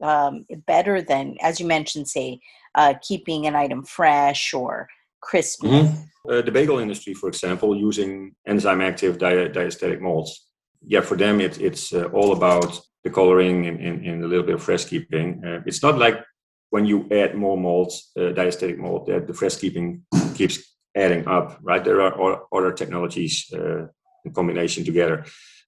um, 0.00 0.46
better 0.66 1.02
than, 1.02 1.36
as 1.42 1.60
you 1.60 1.66
mentioned, 1.66 2.08
say, 2.08 2.40
uh, 2.76 2.94
keeping 3.02 3.46
an 3.46 3.56
item 3.56 3.84
fresh 3.84 4.54
or 4.54 4.88
crispy? 5.20 5.68
Mm-hmm. 5.68 6.30
Uh, 6.32 6.40
the 6.40 6.50
bagel 6.50 6.78
industry, 6.78 7.12
for 7.12 7.28
example, 7.28 7.76
using 7.76 8.34
enzyme 8.46 8.80
active 8.80 9.18
di- 9.18 9.48
diastatic 9.48 10.00
malts. 10.00 10.46
Yeah, 10.82 11.02
for 11.02 11.16
them, 11.16 11.40
it, 11.40 11.60
it's 11.60 11.92
uh, 11.92 12.04
all 12.12 12.32
about 12.32 12.80
the 13.04 13.10
coloring 13.10 13.66
and, 13.66 13.80
and, 13.80 14.06
and, 14.06 14.24
a 14.24 14.26
little 14.26 14.44
bit 14.44 14.54
of 14.54 14.62
fresh 14.62 14.84
keeping. 14.84 15.42
Uh, 15.44 15.60
it's 15.66 15.82
not 15.82 15.98
like 15.98 16.22
when 16.70 16.84
you 16.84 17.08
add 17.10 17.34
more 17.34 17.56
malts, 17.56 18.10
uh, 18.16 18.32
diastatic 18.32 18.78
malt, 18.78 19.06
that 19.06 19.26
the 19.26 19.34
fresh 19.34 19.56
keeping 19.56 20.02
keeps 20.34 20.58
adding 20.94 21.26
up, 21.26 21.58
right? 21.62 21.84
There 21.84 22.00
are 22.00 22.42
other 22.52 22.72
technologies 22.72 23.50
uh, 23.52 23.86
in 24.24 24.32
combination 24.32 24.84
together. 24.84 25.24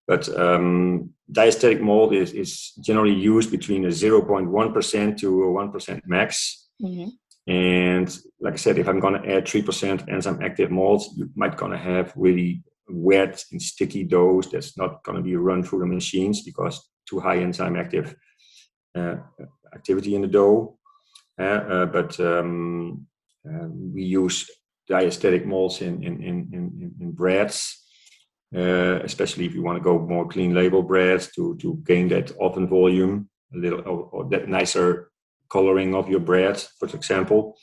But 0.06 0.28
um, 0.38 1.10
diastatic 1.30 1.80
malt 1.80 2.12
is, 2.12 2.32
is 2.32 2.72
generally 2.80 3.14
used 3.14 3.50
between 3.50 3.84
a 3.84 3.88
0.1% 3.88 5.18
to 5.18 5.42
a 5.44 5.46
1% 5.46 6.00
max. 6.06 6.68
Mm-hmm. 6.82 7.08
And 7.50 8.18
like 8.40 8.54
I 8.54 8.56
said, 8.56 8.78
if 8.78 8.88
I'm 8.88 9.00
going 9.00 9.20
to 9.20 9.28
add 9.28 9.46
3% 9.46 10.12
enzyme 10.12 10.42
active 10.42 10.70
malt, 10.70 11.06
you 11.16 11.30
might 11.34 11.56
going 11.56 11.72
to 11.72 11.78
have 11.78 12.12
really 12.16 12.62
wet 12.88 13.44
and 13.52 13.60
sticky 13.60 14.04
doughs 14.04 14.50
that's 14.50 14.76
not 14.76 15.02
going 15.04 15.16
to 15.16 15.22
be 15.22 15.36
run 15.36 15.62
through 15.62 15.80
the 15.80 15.86
machines 15.86 16.42
because 16.42 16.90
too 17.08 17.20
high 17.20 17.38
enzyme 17.38 17.76
active 17.76 18.14
uh, 18.94 19.16
activity 19.74 20.14
in 20.14 20.22
the 20.22 20.28
dough. 20.28 20.78
Uh, 21.38 21.42
uh, 21.42 21.86
but 21.86 22.18
um, 22.20 23.06
um 23.48 23.92
we 23.94 24.02
use 24.02 24.50
diastatic 24.90 25.44
malts 25.46 25.80
in 25.80 26.02
in 26.02 26.22
in 26.22 26.36
in, 26.52 26.94
in 27.00 27.12
breads. 27.12 27.78
Uh, 28.54 29.00
especially 29.02 29.46
if 29.46 29.54
you 29.54 29.62
want 29.62 29.78
to 29.78 29.82
go 29.82 29.98
more 29.98 30.28
clean 30.28 30.52
label 30.52 30.82
breads 30.82 31.32
to 31.32 31.56
to 31.56 31.80
gain 31.84 32.06
that 32.08 32.30
oven 32.38 32.68
volume, 32.68 33.26
a 33.54 33.56
little 33.56 33.80
or, 33.80 34.08
or 34.12 34.28
that 34.28 34.46
nicer 34.46 35.10
coloring 35.48 35.94
of 35.94 36.08
your 36.08 36.20
bread, 36.20 36.62
for 36.78 36.86
example. 36.94 37.56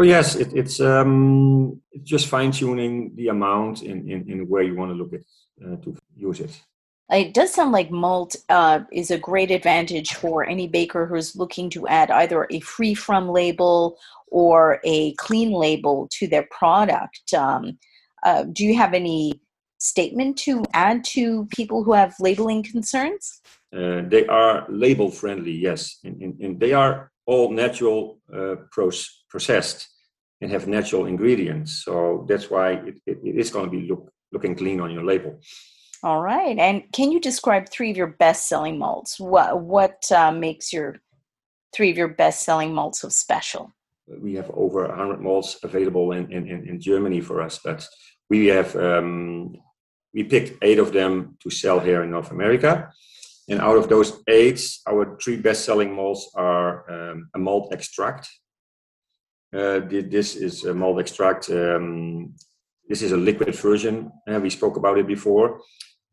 So 0.00 0.04
yes, 0.04 0.36
it, 0.36 0.52
it's 0.54 0.80
um, 0.80 1.80
just 2.04 2.28
fine 2.28 2.52
tuning 2.52 3.16
the 3.16 3.28
amount 3.28 3.82
in, 3.82 4.08
in, 4.08 4.30
in 4.30 4.48
where 4.48 4.62
you 4.62 4.76
want 4.76 4.92
to 4.92 4.94
look 4.94 5.12
at 5.12 5.22
uh, 5.64 5.76
to 5.82 5.96
use 6.16 6.38
it. 6.38 6.62
It 7.10 7.34
does 7.34 7.52
sound 7.52 7.72
like 7.72 7.90
malt 7.90 8.36
uh, 8.48 8.80
is 8.92 9.10
a 9.10 9.18
great 9.18 9.50
advantage 9.50 10.14
for 10.14 10.46
any 10.46 10.68
baker 10.68 11.06
who's 11.06 11.34
looking 11.34 11.68
to 11.70 11.88
add 11.88 12.12
either 12.12 12.46
a 12.50 12.60
free 12.60 12.94
from 12.94 13.28
label 13.28 13.98
or 14.28 14.78
a 14.84 15.14
clean 15.14 15.50
label 15.50 16.06
to 16.12 16.28
their 16.28 16.46
product. 16.50 17.34
Um, 17.34 17.78
uh, 18.22 18.44
do 18.44 18.64
you 18.64 18.76
have 18.76 18.94
any 18.94 19.40
statement 19.78 20.36
to 20.38 20.62
add 20.74 21.02
to 21.04 21.46
people 21.46 21.82
who 21.82 21.92
have 21.94 22.14
labeling 22.20 22.62
concerns? 22.62 23.40
Uh, 23.74 24.02
they 24.06 24.26
are 24.26 24.64
label 24.68 25.10
friendly, 25.10 25.52
yes, 25.52 25.98
and, 26.04 26.22
and, 26.22 26.40
and 26.40 26.60
they 26.60 26.72
are 26.72 27.10
all 27.28 27.52
natural 27.52 28.18
uh, 28.34 28.56
processed 28.70 29.86
and 30.40 30.50
have 30.50 30.66
natural 30.66 31.04
ingredients. 31.04 31.82
So 31.84 32.24
that's 32.28 32.48
why 32.48 32.72
it, 32.88 32.96
it, 33.06 33.18
it 33.22 33.36
is 33.36 33.50
going 33.50 33.66
to 33.66 33.70
be 33.70 33.86
look, 33.86 34.10
looking 34.32 34.56
clean 34.56 34.80
on 34.80 34.90
your 34.90 35.04
label. 35.04 35.38
All 36.02 36.22
right. 36.22 36.58
And 36.58 36.84
can 36.92 37.12
you 37.12 37.20
describe 37.20 37.68
three 37.68 37.90
of 37.90 37.96
your 37.98 38.14
best 38.24 38.48
selling 38.48 38.78
malts? 38.78 39.20
What, 39.20 39.60
what 39.60 40.10
uh, 40.10 40.32
makes 40.32 40.72
your 40.72 40.96
three 41.74 41.90
of 41.90 41.98
your 41.98 42.08
best 42.08 42.44
selling 42.44 42.72
malts 42.72 43.00
so 43.00 43.10
special? 43.10 43.72
We 44.06 44.34
have 44.36 44.50
over 44.54 44.86
100 44.86 45.20
malts 45.20 45.58
available 45.62 46.12
in, 46.12 46.32
in, 46.32 46.48
in 46.48 46.80
Germany 46.80 47.20
for 47.20 47.42
us, 47.42 47.60
but 47.62 47.86
we 48.30 48.46
have 48.46 48.74
um, 48.76 49.54
we 50.14 50.24
picked 50.24 50.56
eight 50.62 50.78
of 50.78 50.94
them 50.94 51.36
to 51.42 51.50
sell 51.50 51.78
here 51.78 52.02
in 52.02 52.10
North 52.10 52.30
America. 52.30 52.90
And 53.48 53.60
out 53.60 53.78
of 53.78 53.88
those 53.88 54.22
eight, 54.28 54.60
our 54.86 55.16
three 55.22 55.36
best 55.36 55.64
selling 55.64 55.94
malts 55.94 56.30
are 56.34 56.90
um, 56.90 57.30
a 57.34 57.38
malt 57.38 57.72
extract. 57.72 58.28
Uh, 59.56 59.80
this 59.88 60.36
is 60.36 60.64
a 60.64 60.74
malt 60.74 61.00
extract. 61.00 61.48
Um, 61.48 62.34
this 62.88 63.00
is 63.00 63.12
a 63.12 63.16
liquid 63.16 63.54
version. 63.54 64.12
Uh, 64.28 64.38
we 64.40 64.50
spoke 64.50 64.76
about 64.76 64.98
it 64.98 65.06
before. 65.06 65.60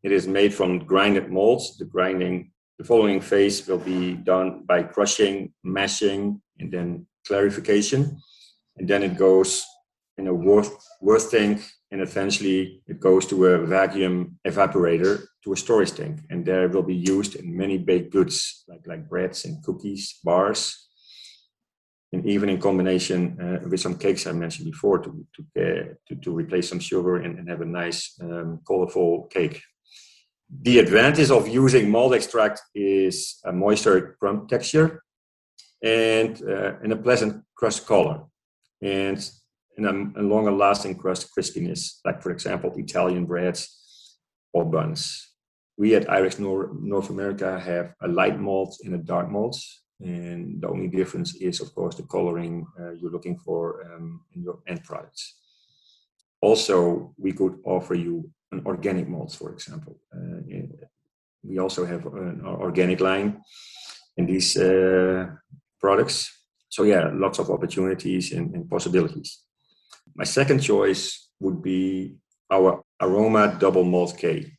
It 0.04 0.12
is 0.12 0.28
made 0.28 0.54
from 0.54 0.86
grinded 0.86 1.30
malts. 1.30 1.78
The 1.78 1.86
grinding, 1.86 2.52
the 2.78 2.86
following 2.86 3.20
phase 3.20 3.68
will 3.68 3.80
be 3.80 4.14
done 4.14 4.64
by 4.66 4.84
crushing, 4.84 5.54
mashing, 5.64 6.42
and 6.60 6.72
then 6.72 7.08
clarification. 7.28 8.18
And 8.78 8.88
then 8.88 9.04
it 9.04 9.18
goes 9.18 9.66
in 10.18 10.28
a 10.28 10.34
wort, 10.34 10.68
wort 11.02 11.24
tank, 11.30 11.62
and 11.92 12.02
eventually 12.02 12.82
it 12.88 13.00
goes 13.00 13.26
to 13.28 13.46
a 13.46 13.66
vacuum 13.66 14.40
evaporator 14.46 15.24
to 15.44 15.54
a 15.54 15.58
storage 15.58 15.92
tank. 15.92 16.20
And 16.30 16.46
there 16.46 16.66
it 16.66 16.72
will 16.72 16.84
be 16.84 16.96
used 16.96 17.36
in 17.36 17.56
many 17.56 17.78
baked 17.78 18.12
goods, 18.12 18.64
like, 18.68 18.86
like 18.88 19.08
breads 19.08 19.46
and 19.46 19.64
cookies, 19.64 20.20
bars, 20.24 20.90
and 22.12 22.26
even 22.26 22.50
in 22.50 22.60
combination 22.60 23.40
uh, 23.40 23.68
with 23.70 23.80
some 23.80 23.98
cakes 23.98 24.26
I 24.26 24.32
mentioned 24.32 24.72
before 24.72 25.00
to, 25.00 25.26
to, 25.36 25.62
uh, 25.62 25.94
to, 26.08 26.16
to, 26.16 26.32
replace 26.34 26.70
some 26.70 26.80
sugar 26.80 27.18
and, 27.18 27.38
and 27.38 27.50
have 27.50 27.62
a 27.62 27.66
nice, 27.66 28.18
um, 28.22 28.62
colorful 28.66 29.24
cake 29.26 29.62
the 30.50 30.80
advantage 30.80 31.32
of 31.32 31.48
using 31.48 31.90
malt 31.90 32.14
extract 32.14 32.62
is 32.74 33.40
a 33.46 33.52
moisture 33.52 34.16
crumb 34.20 34.48
texture 34.48 35.04
and, 35.84 36.42
uh, 36.48 36.74
and 36.84 36.92
a 36.94 36.96
pleasant 36.96 37.44
crust 37.56 37.86
color 37.86 38.24
and, 38.82 39.30
and 39.78 39.86
a, 39.86 40.22
a, 40.22 40.24
longer 40.24 40.52
lasting 40.52 40.96
crust 40.96 41.30
crispiness, 41.36 42.00
like 42.06 42.22
for 42.22 42.32
example, 42.32 42.74
Italian 42.78 43.26
breads 43.26 44.18
or 44.54 44.66
buns. 44.66 45.34
We 45.78 45.96
at 45.96 46.08
IREKS 46.08 46.40
Nor- 46.40 46.72
North 46.80 47.10
America 47.10 47.60
have 47.60 47.94
a 48.02 48.08
light 48.08 48.40
malt 48.40 48.78
and 48.84 48.96
a 48.96 48.98
dark 48.98 49.30
malt. 49.30 49.58
And 50.00 50.62
the 50.62 50.68
only 50.68 50.88
difference 50.88 51.36
is, 51.36 51.62
of 51.62 51.74
course, 51.74 51.96
the 51.96 52.04
coloring 52.04 52.66
uh, 52.80 52.92
you're 52.92 53.12
looking 53.12 53.38
for 53.38 53.86
um, 53.86 54.22
in 54.34 54.44
your 54.44 54.60
end 54.68 54.84
products. 54.84 55.36
Also, 56.42 57.14
we 57.18 57.32
could 57.32 57.60
offer 57.66 57.96
you 57.96 58.30
an 58.52 58.62
organic 58.66 59.08
malt, 59.08 59.34
for 59.34 59.52
example. 59.52 59.98
Uh, 60.14 60.42
we 61.44 61.60
also 61.60 61.86
have 61.86 62.06
an 62.06 62.42
organic 62.46 63.00
line 63.00 63.42
in 64.18 64.26
these 64.26 64.58
uh, 64.58 65.28
products. 65.80 66.32
So 66.70 66.84
yeah, 66.84 67.10
lots 67.14 67.40
of 67.40 67.50
opportunities 67.50 68.34
and, 68.34 68.54
and, 68.56 68.70
possibilities. 68.70 69.45
My 70.14 70.24
second 70.24 70.60
choice 70.60 71.30
would 71.40 71.62
be 71.62 72.18
our 72.52 72.84
Aroma 73.02 73.58
Double 73.60 73.84
Malt 73.84 74.18
K. 74.18 74.52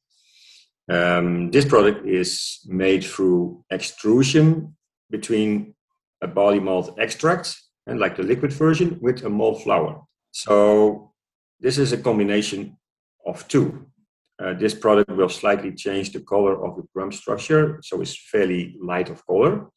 Um, 0.90 1.50
this 1.50 1.64
product 1.64 2.06
is 2.06 2.60
made 2.66 3.04
through 3.04 3.64
extrusion 3.70 4.76
between 5.10 5.74
a 6.22 6.26
barley 6.26 6.60
malt 6.60 6.96
extract 6.98 7.56
and 7.86 7.98
like 7.98 8.16
the 8.16 8.22
liquid 8.22 8.52
version 8.52 8.98
with 9.00 9.24
a 9.24 9.28
malt 9.28 9.62
flour. 9.62 10.02
So 10.32 11.12
this 11.60 11.78
is 11.78 11.92
a 11.92 11.98
combination 11.98 12.76
of 13.26 13.46
two. 13.48 13.86
Uh, 14.38 14.52
this 14.52 14.74
product 14.74 15.10
will 15.10 15.28
slightly 15.28 15.72
change 15.72 16.12
the 16.12 16.20
color 16.20 16.64
of 16.64 16.76
the 16.76 16.86
crumb 16.92 17.10
structure, 17.10 17.80
so 17.82 18.00
it's 18.02 18.16
fairly 18.30 18.76
light 18.80 19.08
of 19.08 19.26
color. 19.26 19.70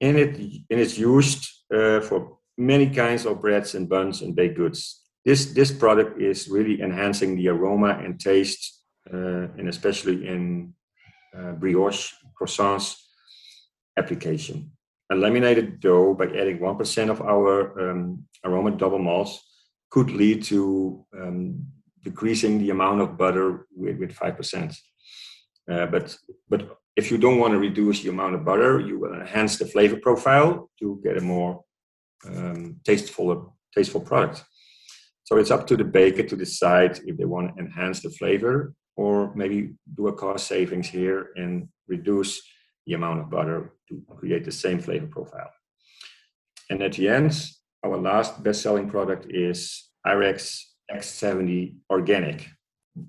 And, 0.00 0.16
it, 0.16 0.36
and 0.70 0.80
it's 0.80 0.98
used 0.98 1.46
uh, 1.72 2.00
for 2.00 2.38
many 2.56 2.88
kinds 2.88 3.26
of 3.26 3.40
breads 3.40 3.74
and 3.74 3.88
buns 3.88 4.22
and 4.22 4.36
baked 4.36 4.56
goods. 4.56 5.02
This, 5.24 5.46
this 5.46 5.72
product 5.72 6.20
is 6.20 6.48
really 6.48 6.80
enhancing 6.82 7.36
the 7.36 7.48
aroma 7.48 8.00
and 8.04 8.20
taste, 8.20 8.82
uh, 9.12 9.48
and 9.58 9.68
especially 9.68 10.26
in 10.26 10.74
uh, 11.36 11.52
brioche 11.52 12.12
croissants 12.38 12.96
application. 13.96 14.70
a 15.10 15.14
laminated 15.14 15.80
dough 15.80 16.14
by 16.14 16.26
adding 16.26 16.58
1% 16.58 17.10
of 17.10 17.20
our 17.20 17.90
um, 17.90 18.24
aroma 18.44 18.70
double 18.70 18.98
malts 18.98 19.38
could 19.90 20.10
lead 20.10 20.42
to 20.42 21.04
um, 21.20 21.66
decreasing 22.02 22.58
the 22.58 22.70
amount 22.70 23.00
of 23.00 23.16
butter 23.16 23.66
with, 23.76 23.98
with 23.98 24.12
5%. 24.14 24.76
Uh, 25.70 25.86
but, 25.86 26.16
but 26.48 26.78
if 26.96 27.10
you 27.10 27.18
don't 27.18 27.38
want 27.38 27.52
to 27.52 27.58
reduce 27.58 28.02
the 28.02 28.10
amount 28.10 28.34
of 28.34 28.44
butter, 28.44 28.80
you 28.80 28.98
will 28.98 29.14
enhance 29.14 29.58
the 29.58 29.66
flavor 29.66 29.96
profile 29.96 30.70
to 30.78 31.00
get 31.04 31.18
a 31.18 31.20
more 31.20 31.64
um, 32.26 32.76
tasteful, 32.84 33.56
tasteful 33.74 34.00
product. 34.00 34.44
So 35.24 35.38
it's 35.38 35.50
up 35.50 35.66
to 35.68 35.76
the 35.76 35.84
baker 35.84 36.22
to 36.22 36.36
decide 36.36 37.00
if 37.06 37.16
they 37.16 37.24
want 37.24 37.56
to 37.56 37.62
enhance 37.62 38.00
the 38.00 38.10
flavor 38.10 38.74
or 38.96 39.34
maybe 39.34 39.74
do 39.96 40.08
a 40.08 40.12
cost 40.12 40.46
savings 40.46 40.88
here 40.88 41.30
and 41.36 41.68
reduce 41.88 42.42
the 42.86 42.94
amount 42.94 43.20
of 43.20 43.30
butter 43.30 43.72
to 43.88 44.02
create 44.16 44.44
the 44.44 44.52
same 44.52 44.78
flavor 44.78 45.06
profile. 45.06 45.50
And 46.70 46.82
at 46.82 46.92
the 46.92 47.08
end, 47.08 47.32
our 47.84 47.96
last 47.98 48.42
best-selling 48.42 48.88
product 48.88 49.26
is 49.28 49.90
IREKS 50.06 50.60
X70 50.90 51.76
Organic. 51.90 52.48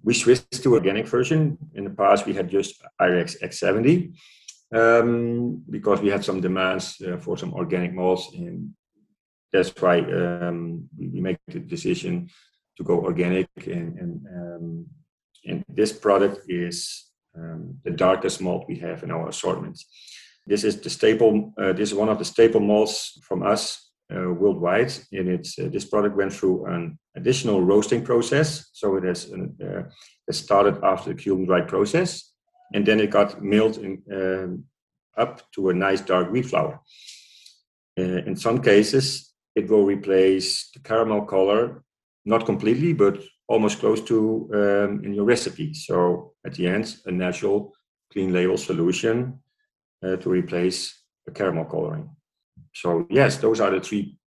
We 0.03 0.13
switched 0.13 0.63
to 0.63 0.73
organic 0.73 1.07
version. 1.07 1.57
In 1.75 1.83
the 1.83 1.89
past, 1.89 2.25
we 2.25 2.33
had 2.33 2.49
just 2.49 2.81
IREKS 2.99 3.41
X70 3.43 4.15
um, 4.73 5.63
because 5.69 6.01
we 6.01 6.09
had 6.09 6.23
some 6.23 6.41
demands 6.41 7.01
uh, 7.01 7.17
for 7.17 7.37
some 7.37 7.53
organic 7.53 7.93
malts, 7.93 8.31
and 8.33 8.73
that's 9.55 9.73
why 9.81 9.99
um, 9.99 10.89
we, 10.97 11.21
make 11.21 11.37
the 11.47 11.59
decision 11.59 12.29
to 12.77 12.83
go 12.83 12.99
organic. 12.99 13.47
And, 13.67 13.97
and, 14.01 14.25
um, 14.39 14.85
and 15.45 15.63
this 15.69 15.93
product 15.93 16.39
is 16.49 17.05
um, 17.37 17.77
the 17.83 17.91
darkest 17.91 18.41
malt 18.41 18.65
we 18.67 18.77
have 18.79 19.03
in 19.03 19.11
our 19.11 19.29
assortment. 19.29 19.81
This 20.45 20.63
is 20.63 20.79
the 20.81 20.89
staple. 20.89 21.53
Uh, 21.57 21.73
this 21.73 21.89
is 21.89 21.95
one 21.95 22.09
of 22.09 22.19
the 22.19 22.25
staple 22.25 22.61
malts 22.61 23.19
from 23.23 23.43
us 23.43 23.91
uh, 24.13 24.31
worldwide, 24.31 24.93
and 25.11 25.27
it's 25.29 25.57
uh, 25.57 25.69
this 25.71 25.85
product 25.85 26.15
went 26.15 26.33
through 26.33 26.65
an 26.65 26.99
additional 27.15 27.61
roasting 27.61 28.03
process. 28.03 28.69
So 28.73 28.95
it 28.97 29.03
has 29.05 29.31
uh, 29.31 29.83
it 30.27 30.35
started 30.35 30.83
after 30.83 31.13
the 31.13 31.21
kiln 31.23 31.45
dry 31.45 31.61
process, 31.61 32.31
and 32.73 32.85
then 32.85 32.99
it 32.99 33.09
got 33.09 33.41
milled 33.41 33.77
in, 33.77 34.03
um, 34.11 34.65
up 35.17 35.41
to 35.53 35.69
a 35.69 35.73
nice 35.73 36.01
dark 36.01 36.31
wheat 36.31 36.45
flour. 36.45 36.79
Uh, 37.97 38.21
in 38.27 38.35
some 38.35 38.61
cases, 38.61 39.34
it 39.55 39.69
will 39.69 39.85
replace 39.85 40.69
the 40.71 40.79
caramel 40.79 41.25
color, 41.25 41.83
not 42.25 42.45
completely, 42.45 42.93
but 42.93 43.23
almost 43.47 43.79
close 43.79 44.01
to 44.01 44.49
um, 44.53 45.03
in 45.05 45.13
your 45.13 45.25
recipe. 45.25 45.73
So 45.73 46.33
at 46.45 46.53
the 46.55 46.67
end, 46.67 46.97
a 47.05 47.11
natural 47.11 47.73
clean 48.11 48.33
label 48.33 48.57
solution 48.57 49.39
uh, 50.03 50.17
to 50.17 50.29
replace 50.29 51.03
the 51.25 51.31
caramel 51.31 51.65
coloring. 51.65 52.09
So 52.73 53.07
yes, 53.09 53.37
those 53.37 53.59
are 53.61 53.71
the 53.71 53.79
three 53.79 54.17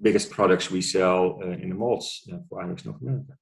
biggest 0.00 0.30
products 0.30 0.70
we 0.70 0.82
sell 0.82 1.38
uh, 1.42 1.50
in 1.50 1.68
the 1.68 1.74
malts 1.74 2.26
uh, 2.32 2.38
for 2.48 2.62
IREKS 2.62 2.86
North 2.86 3.00
America. 3.00 3.32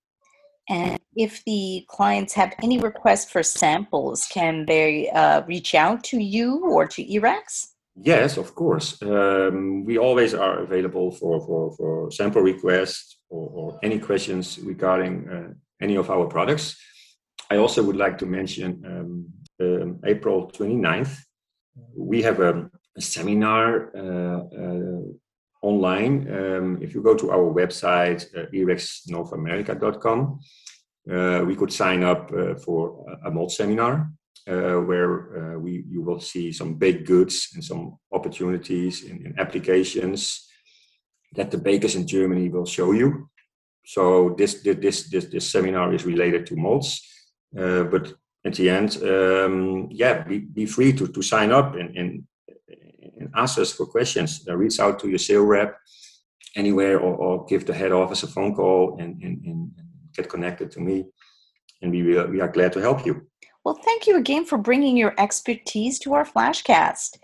And 0.69 0.99
if 1.17 1.43
the 1.45 1.85
clients 1.89 2.35
have 2.35 2.55
any 2.63 2.79
requests 2.79 3.31
for 3.31 3.43
samples, 3.43 4.27
can 4.27 4.67
they 4.67 5.11
uh, 5.11 5.43
reach 5.47 5.75
out 5.75 6.05
to 6.05 6.19
you 6.19 6.65
or 6.65 6.87
to 6.87 7.05
IREKS? 7.05 7.72
Yes, 7.95 8.39
of 8.39 8.55
course. 8.55 9.01
Um, 9.03 9.85
we 9.85 9.99
always 9.99 10.35
are 10.35 10.61
available 10.61 11.11
for, 11.11 11.45
for, 11.47 11.77
for 11.77 12.11
sample 12.11 12.43
requests 12.43 13.19
or, 13.29 13.49
or 13.51 13.79
any 13.83 13.99
questions 13.99 14.59
regarding 14.59 15.29
uh, 15.29 15.53
any 15.81 15.97
of 15.97 16.11
our 16.11 16.27
products. 16.27 16.77
I 17.51 17.57
also 17.57 17.83
would 17.83 17.97
like 17.97 18.17
to 18.19 18.27
mention 18.27 18.83
um, 18.87 19.27
um, 19.61 20.01
April 20.05 20.51
29th, 20.51 21.19
we 21.97 22.23
have 22.23 22.41
a, 22.41 22.71
a 22.97 23.01
seminar 23.01 23.91
uh, 23.97 24.41
uh, 24.63 25.03
online. 25.63 26.29
Um, 26.33 26.83
if 26.83 26.95
you 26.95 27.03
go 27.03 27.15
to 27.15 27.31
our 27.31 27.53
website, 27.53 28.27
uh, 28.37 28.47
irexnorthamerica.com, 28.53 30.41
uh, 31.11 31.45
we 31.45 31.57
could 31.57 31.73
sign 31.73 32.03
up 32.03 32.33
uh, 32.33 32.55
for 32.55 33.05
a, 33.09 33.29
a 33.29 33.31
malt 33.31 33.53
seminar 33.53 34.11
uh, 34.49 34.81
where 34.81 35.55
uh, 35.55 35.59
we 35.59 35.85
you 35.89 36.03
will 36.03 36.21
see 36.21 36.53
some 36.53 36.75
baked 36.75 37.07
goods 37.07 37.51
and 37.55 37.65
some 37.65 37.97
opportunities 38.13 39.05
in, 39.05 39.27
in, 39.27 39.35
applications 39.39 40.49
that 41.35 41.51
the 41.51 41.59
bakers 41.59 41.95
in 41.95 42.07
Germany 42.07 42.49
will 42.49 42.67
show 42.67 42.93
you. 42.93 43.29
So 43.85 44.35
this 44.37 44.63
this 44.63 45.09
this 45.09 45.27
this 45.27 45.51
seminar 45.51 45.95
is 45.95 46.05
related 46.05 46.47
to 46.47 46.57
molds, 46.57 47.01
uh, 47.57 47.85
but 47.85 48.13
at 48.45 48.55
the 48.55 48.69
end, 48.69 48.99
um, 49.03 49.89
yeah, 49.91 50.25
be, 50.25 50.39
be 50.39 50.67
free 50.67 50.93
to 50.93 51.07
to 51.07 51.23
sign 51.23 51.53
up 51.53 51.75
and 51.75 51.97
and, 51.97 52.25
and 53.19 53.31
ask 53.35 53.59
us 53.59 53.73
for 53.73 53.87
questions. 53.87 54.45
Uh, 54.49 54.57
reach 54.57 54.81
out 54.81 54.99
to 55.01 55.09
your 55.09 55.19
sales 55.19 55.47
rep 55.47 55.79
anywhere 56.57 56.99
or, 56.99 57.15
or, 57.15 57.47
give 57.47 57.65
the 57.65 57.73
head 57.73 57.93
office 57.93 58.23
a 58.25 58.27
phone 58.27 58.55
call 58.55 58.99
and, 59.01 59.23
and, 59.23 59.43
and 59.47 59.71
get 60.15 60.29
connected 60.29 60.71
to 60.71 60.81
me, 60.81 61.05
and 61.81 61.93
we 61.93 62.03
we 62.03 62.41
are 62.41 62.53
glad 62.53 62.73
to 62.73 62.81
help 62.81 63.07
you. 63.07 63.27
Well, 63.65 63.79
thank 63.85 64.07
you 64.07 64.17
again 64.17 64.45
for 64.45 64.59
bringing 64.59 64.97
your 64.97 65.15
expertise 65.19 65.99
to 66.01 66.15
our 66.15 66.25
Flashcast. 66.25 67.19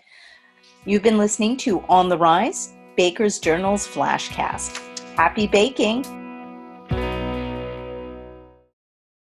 You've 0.84 1.02
been 1.02 1.18
listening 1.18 1.56
to 1.58 1.80
On 1.88 2.08
the 2.08 2.16
Rise, 2.16 2.74
Baker's 2.96 3.40
Journal's 3.40 3.86
Flashcast. 3.86 4.78
Happy 5.16 5.48
baking! 5.48 6.17